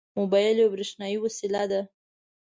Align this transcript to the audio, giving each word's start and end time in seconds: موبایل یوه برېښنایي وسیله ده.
موبایل 0.17 0.55
یوه 0.61 0.71
برېښنایي 0.73 1.17
وسیله 1.19 1.63
ده. 1.71 1.81